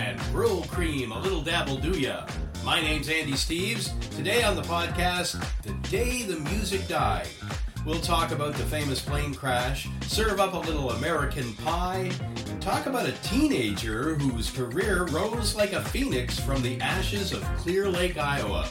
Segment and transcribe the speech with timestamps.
[0.00, 2.26] and Brylcreem, a little dabble do ya.
[2.64, 3.92] My name's Andy Steves.
[4.16, 7.28] Today on the podcast, The Day the Music Died.
[7.84, 12.10] We'll talk about the famous plane crash, serve up a little American pie,
[12.46, 17.42] and talk about a teenager whose career rose like a phoenix from the ashes of
[17.58, 18.66] Clear Lake, Iowa.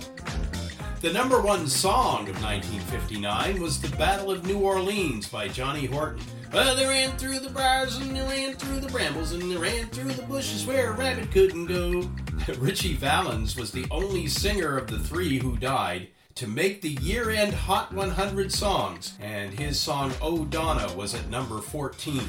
[1.01, 6.21] The number one song of 1959 was The Battle of New Orleans by Johnny Horton.
[6.51, 9.87] Well, they ran through the briars and they ran through the brambles and they ran
[9.87, 12.09] through the bushes where a rabbit couldn't go.
[12.57, 17.29] Ritchie Valens was the only singer of the three who died to make the year
[17.29, 22.19] end Hot 100 songs, and his song Oh Donna was at number 14.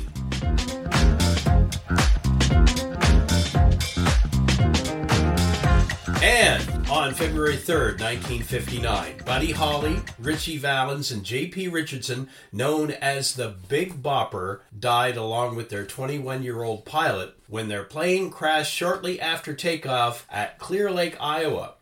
[6.22, 6.59] And
[6.90, 11.68] on February 3rd, 1959, Buddy Holly, Ritchie Valens, and J.P.
[11.68, 17.68] Richardson, known as the Big Bopper, died along with their 21 year old pilot when
[17.68, 21.74] their plane crashed shortly after takeoff at Clear Lake, Iowa.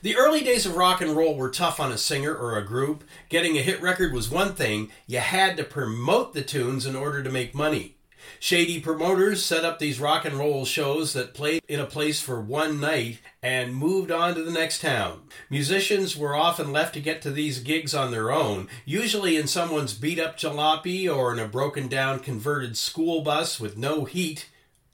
[0.00, 3.04] The early days of rock and roll were tough on a singer or a group.
[3.28, 7.22] Getting a hit record was one thing, you had to promote the tunes in order
[7.22, 7.93] to make money.
[8.38, 12.40] Shady promoters set up these rock and roll shows that played in a place for
[12.40, 15.22] one night and moved on to the next town.
[15.50, 19.94] Musicians were often left to get to these gigs on their own, usually in someone's
[19.94, 24.48] beat up jalopy or in a broken down converted school bus with no heat.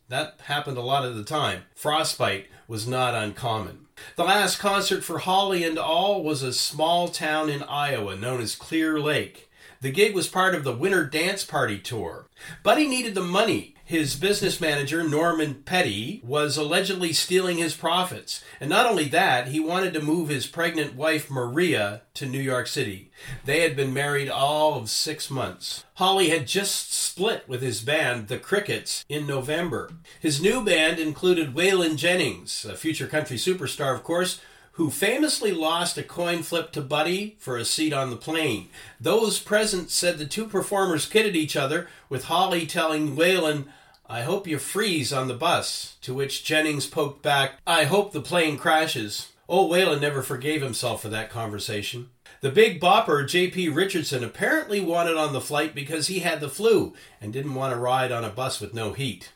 [0.09, 1.63] That happened a lot of the time.
[1.75, 3.87] Frostbite was not uncommon.
[4.17, 8.55] The last concert for Holly and all was a small town in Iowa known as
[8.55, 9.50] Clear Lake.
[9.83, 12.27] The gig was part of the Winter Dance Party tour.
[12.63, 13.77] Buddy needed the money.
[13.83, 18.45] His business manager, Norman Petty, was allegedly stealing his profits.
[18.61, 22.67] And not only that, he wanted to move his pregnant wife, Maria, to New York
[22.67, 23.11] City.
[23.47, 25.85] They had been married all of six months.
[25.95, 29.91] Holly had just split with his band, The Crickets, in November.
[30.21, 34.43] His new band included Waylon Jennings, a future country superstar, of course,
[34.81, 38.71] who famously lost a coin flip to Buddy for a seat on the plane.
[38.99, 43.67] Those present said the two performers kidded each other, with Holly telling Waylon,
[44.09, 48.23] I hope you freeze on the bus, to which Jennings poked back, I hope the
[48.23, 49.29] plane crashes.
[49.47, 52.09] Old Waylon never forgave himself for that conversation.
[52.41, 53.69] The big bopper, J.P.
[53.69, 57.79] Richardson, apparently wanted on the flight because he had the flu and didn't want to
[57.79, 59.31] ride on a bus with no heat.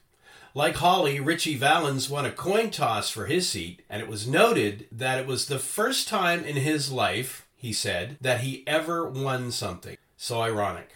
[0.57, 4.87] Like Holly, Ritchie Valens won a coin toss for his seat, and it was noted
[4.93, 9.51] that it was the first time in his life, he said, that he ever won
[9.51, 9.97] something.
[10.17, 10.91] So ironic.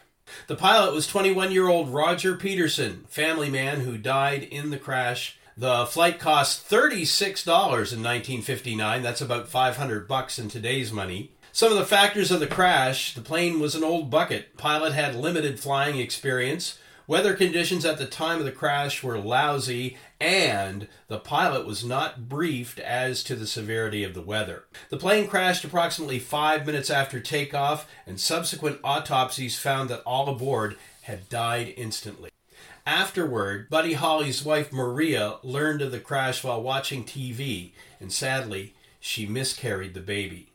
[0.46, 5.36] The pilot was 21 year old Roger Peterson, family man who died in the crash.
[5.56, 9.02] The flight cost $36 in 1959.
[9.02, 11.32] That's about 500 bucks in today's money.
[11.50, 14.56] Some of the factors of the crash the plane was an old bucket.
[14.56, 16.78] Pilot had limited flying experience.
[17.08, 22.28] Weather conditions at the time of the crash were lousy, and the pilot was not
[22.28, 24.64] briefed as to the severity of the weather.
[24.90, 30.76] The plane crashed approximately five minutes after takeoff, and subsequent autopsies found that all aboard
[31.00, 32.30] had died instantly.
[32.84, 39.24] Afterward, Buddy Holly's wife Maria learned of the crash while watching TV, and sadly, she
[39.24, 40.52] miscarried the baby.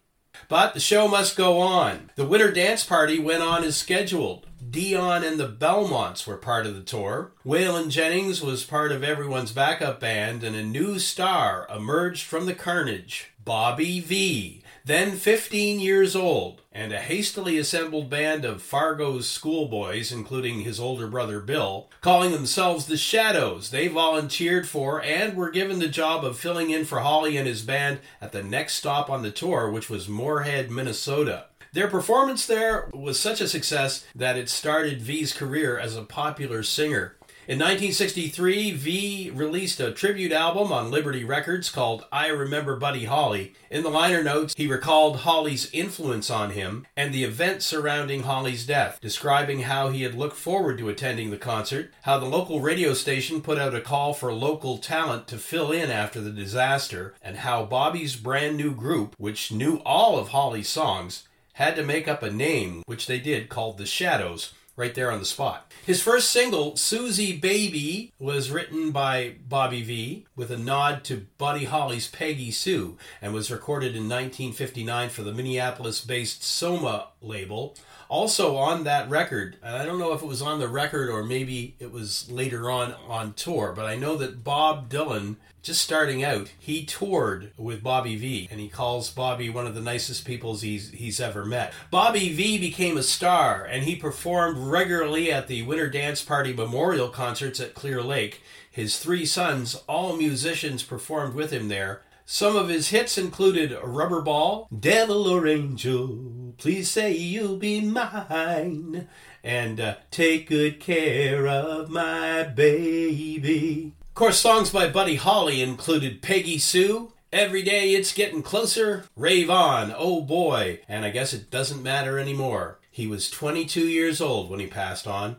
[0.50, 2.12] But the show must go on.
[2.16, 4.46] The winter dance party went on as scheduled.
[4.70, 7.32] Dion and the Belmonts were part of the tour.
[7.46, 12.56] Waylon Jennings was part of everyone's backup band, and a new star emerged from the
[12.56, 20.12] carnage Bobby Vee, then 15 years old, and a hastily assembled band of Fargo's schoolboys,
[20.12, 23.70] including his older brother Bill, calling themselves the Shadows.
[23.70, 27.62] They volunteered for and were given the job of filling in for Holly and his
[27.62, 31.46] band at the next stop on the tour, which was Moorhead, Minnesota.
[31.74, 36.62] Their performance there was such a success that it started Vee's career as a popular
[36.62, 37.16] singer.
[37.48, 43.56] In 1963, Vee released a tribute album on Liberty Records called I Remember Buddy Holly.
[43.72, 48.68] In the liner notes, he recalled Holly's influence on him and the events surrounding Holly's
[48.68, 52.94] death, describing how he had looked forward to attending the concert, how the local radio
[52.94, 57.38] station put out a call for local talent to fill in after the disaster, and
[57.38, 61.24] how Bobby's brand new group, which knew all of Holly's songs,
[61.54, 65.20] had to make up a name, which they did, called The Shadows, right there on
[65.20, 65.72] the spot.
[65.86, 71.66] His first single, Suzie Baby, was written by Bobby Vee with a nod to Buddy
[71.66, 77.76] Holly's Peggy Sue and was recorded in 1959 for the Minneapolis based Soma label.
[78.14, 81.74] Also on that record, I don't know if it was on the record or maybe
[81.80, 86.52] it was later on on tour, but I know that Bob Dylan just starting out,
[86.60, 90.92] he toured with Bobby Vee, and he calls Bobby one of the nicest people he's
[90.92, 91.74] he's ever met.
[91.90, 97.10] Bobby Vee became a star, and he performed regularly at the Winter Dance Party memorial
[97.10, 98.44] concerts at Clear Lake.
[98.70, 102.04] His three sons, all musicians, performed with him there.
[102.26, 109.10] Some of his hits included Rubber Ball, Devil or Angel, Please Say You'll Be Mine,
[109.44, 113.92] and uh, Take Good Care of My Baby.
[114.08, 119.50] Of course, songs by Buddy Holly included Peggy Sue, Every Day It's Getting Closer, Rave
[119.50, 122.80] On, Oh Boy, and I guess it doesn't matter anymore.
[122.90, 125.38] He was 22 years old when he passed on.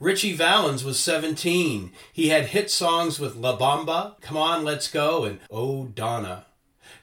[0.00, 1.92] Ritchie Valens was 17.
[2.10, 6.46] He had hit songs with La Bamba, Come On, Let's Go, and Oh Donna.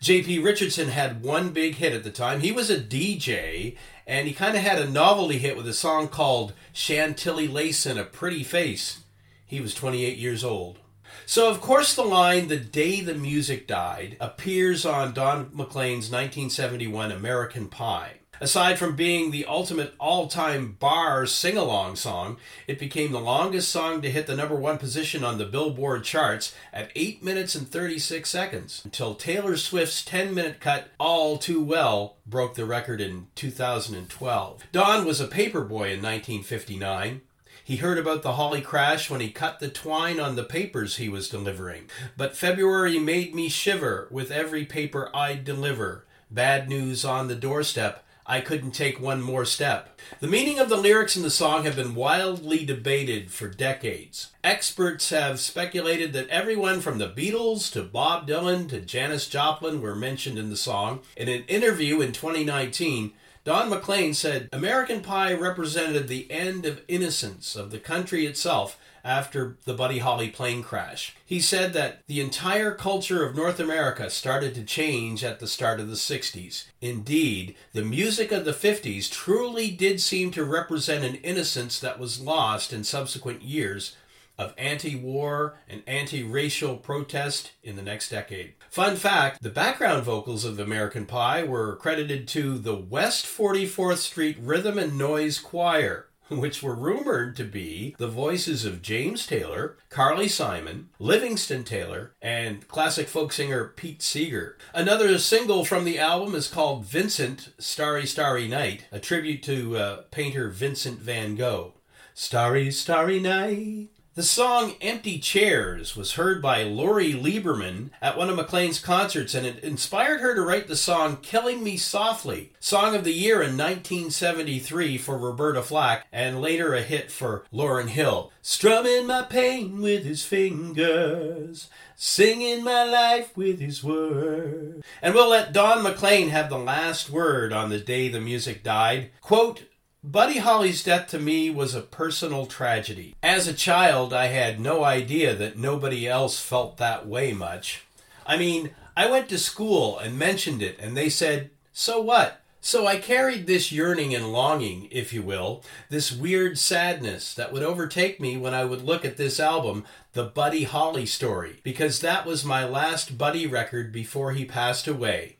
[0.02, 0.40] J.P.
[0.40, 2.40] Richardson had one big hit at the time.
[2.40, 3.78] He was a DJ,
[4.08, 8.00] and he kind of had a novelty hit with a song called Chantilly Lace and
[8.00, 9.04] a Pretty Face.
[9.46, 10.80] He was 28 years old.
[11.26, 17.12] So, of course, the line The Day the Music Died appears on Don McLean's 1971
[17.12, 18.18] American Pie.
[18.40, 22.38] Aside from being the ultimate all time bar sing along song,
[22.68, 26.54] it became the longest song to hit the number one position on the Billboard charts
[26.72, 32.18] at 8 minutes and 36 seconds until Taylor Swift's 10 minute cut All Too Well
[32.28, 34.64] broke the record in 2012.
[34.72, 37.22] Don was a paperboy in 1959.
[37.64, 41.10] He heard about the Holly crash when he cut the twine on the papers he
[41.10, 41.90] was delivering.
[42.16, 46.06] But February made me shiver with every paper I'd deliver.
[46.32, 48.04] Bad news on the doorstep.
[48.30, 49.98] I couldn't take one more step.
[50.20, 54.32] The meaning of the lyrics in the song have been wildly debated for decades.
[54.44, 59.96] Experts have speculated that everyone from the Beatles to Bob Dylan to Janis Joplin were
[59.96, 61.00] mentioned in the song.
[61.16, 63.14] In an interview in 2019,
[63.48, 69.56] Don McLean said American Pie represented the end of innocence of the country itself after
[69.64, 71.16] the Buddy Holly plane crash.
[71.26, 75.80] He said that the entire culture of North America started to change at the start
[75.80, 76.66] of the 60s.
[76.82, 82.20] Indeed, the music of the 50s truly did seem to represent an innocence that was
[82.20, 83.96] lost in subsequent years
[84.38, 88.54] of anti war and anti racial protest in the next decade.
[88.70, 94.38] Fun fact the background vocals of American Pie were credited to the West 44th Street
[94.40, 96.08] Rhythm and Noise Choir.
[96.30, 102.68] Which were rumored to be the voices of James Taylor, Carly Simon, Livingston Taylor, and
[102.68, 104.58] classic folk singer Pete Seeger.
[104.74, 110.02] Another single from the album is called Vincent Starry Starry Night, a tribute to uh,
[110.12, 111.76] painter Vincent van Gogh.
[112.14, 118.36] Starry, starry night, the song Empty Chairs was heard by Lori Lieberman at one of
[118.36, 123.04] McLean's concerts and it inspired her to write the song Killing Me Softly, Song of
[123.04, 128.32] the Year in 1973 for Roberta Flack and later a hit for Lauryn Hill.
[128.42, 134.84] Strumming my pain with his fingers, singing my life with his words.
[135.00, 139.12] And we'll let Don McLean have the last word on the day the music died.
[139.22, 139.66] Quote,
[140.04, 143.16] Buddy Holly's death to me was a personal tragedy.
[143.24, 147.84] As a child, I had no idea that nobody else felt that way much.
[148.26, 152.42] I mean, I went to school and mentioned it, and they said, So what?
[152.62, 157.64] So I carried this yearning and longing, if you will, this weird sadness that would
[157.64, 162.26] overtake me when I would look at this album, The Buddy Holly Story, because that
[162.26, 165.37] was my last Buddy record before he passed away.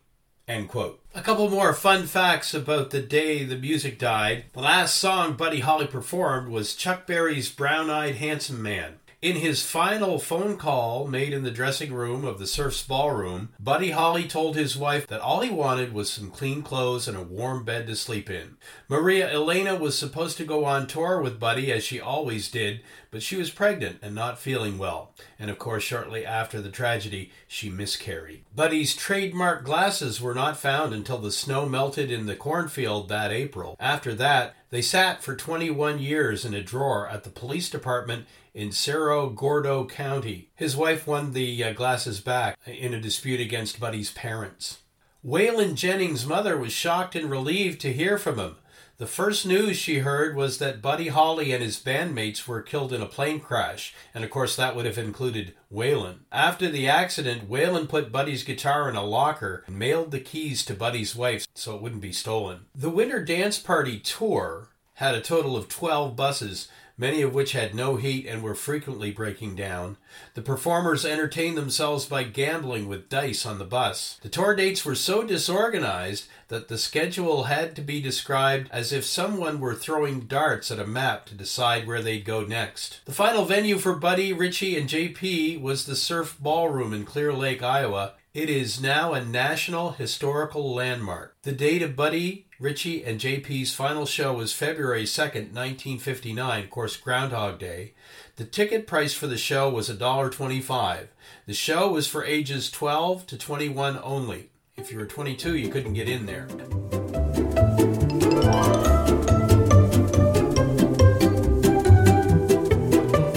[0.48, 1.02] End quote.
[1.14, 4.46] A couple more fun facts about the day the music died.
[4.54, 9.00] The last song Buddy Holly performed was Chuck Berry's Brown Eyed Handsome Man.
[9.20, 13.90] In his final phone call made in the dressing room of the Surfs Ballroom, Buddy
[13.90, 17.64] Holly told his wife that all he wanted was some clean clothes and a warm
[17.64, 18.58] bed to sleep in.
[18.88, 23.24] Maria Elena was supposed to go on tour with Buddy as she always did, but
[23.24, 25.16] she was pregnant and not feeling well.
[25.40, 28.44] And of course, shortly after the tragedy, she miscarried.
[28.56, 33.78] Buddy's trademark glasses were not found until the snow melted in the cornfield that April.
[33.80, 38.72] After that, they sat for 21 years in a drawer at the police department in
[38.72, 40.50] Cerro Gordo County.
[40.56, 44.80] His wife won the uh, glasses back in a dispute against Buddy's parents.
[45.26, 48.56] Waylon Jennings' mother was shocked and relieved to hear from him.
[49.00, 53.00] The first news she heard was that Buddy Holly and his bandmates were killed in
[53.00, 56.22] a plane crash, and of course that would have included Waylon.
[56.32, 60.74] After the accident, Waylon put Buddy's guitar in a locker and mailed the keys to
[60.74, 62.62] Buddy's wife so it wouldn't be stolen.
[62.74, 67.76] The Winter Dance Party tour had a total of 12 buses, many of which had
[67.76, 69.98] no heat and were frequently breaking down.
[70.34, 74.20] The performers entertained themselves by gambling with dice on the bus.
[74.22, 79.06] The tour dates were so disorganized that the schedule had to be described as if
[79.06, 83.02] someone were throwing darts at a map to decide where they'd go next.
[83.06, 87.62] The final venue for Buddy, Ritchie, and JP was the Surf Ballroom in Clear Lake,
[87.62, 88.14] Iowa.
[88.34, 91.36] It is now a National Historical Landmark.
[91.42, 96.98] The date of Buddy, Ritchie, and JP's final show was February 2nd, 1959, of course,
[96.98, 97.94] Groundhog Day.
[98.38, 101.08] The ticket price for the show was $1.25.
[101.46, 104.50] The show was for ages 12 to 21 only.
[104.76, 106.48] If you were 22, you couldn't get in there.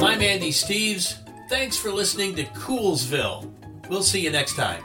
[0.03, 1.19] I'm Andy Steves.
[1.51, 3.53] Thanks for listening to Coolsville.
[3.91, 4.83] We'll see you next time.